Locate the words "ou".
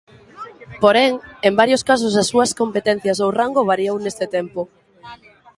3.23-3.29